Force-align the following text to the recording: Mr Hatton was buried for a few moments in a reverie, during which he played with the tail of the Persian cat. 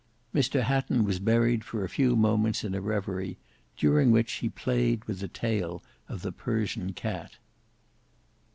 Mr 0.33 0.63
Hatton 0.63 1.03
was 1.03 1.19
buried 1.19 1.63
for 1.63 1.83
a 1.83 1.87
few 1.87 2.15
moments 2.15 2.63
in 2.63 2.73
a 2.73 2.81
reverie, 2.81 3.37
during 3.77 4.09
which 4.09 4.31
he 4.31 4.49
played 4.49 5.05
with 5.05 5.19
the 5.19 5.27
tail 5.27 5.83
of 6.09 6.23
the 6.23 6.31
Persian 6.31 6.91
cat. 6.93 7.37